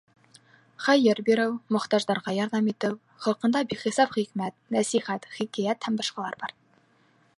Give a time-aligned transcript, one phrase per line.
[0.85, 6.57] Хәйер биреү, мохтаждарға ярҙам итеү хаҡында бихисап хикмәт, нәсихәт, хикәйәт һәм башҡалар бар.